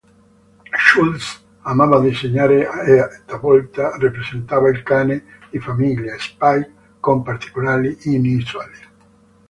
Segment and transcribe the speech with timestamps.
[0.85, 1.25] Schulz
[1.69, 8.79] amava disegnare e talvolta rappresentava il cane di famiglia, Spike, con particolari inusuali.